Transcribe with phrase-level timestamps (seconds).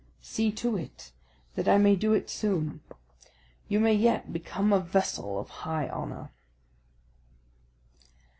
[0.23, 1.11] See to it,
[1.53, 2.81] that I may do it soon.
[3.67, 6.31] You may yet become a vessel of high honour."